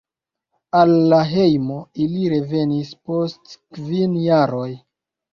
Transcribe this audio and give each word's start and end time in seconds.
Al 0.77 0.93
la 1.09 1.17
hejmo 1.31 1.75
ili 2.05 2.23
revenis 2.33 2.89
post 3.09 3.53
kvin 3.77 4.15
jaroj. 4.23 4.71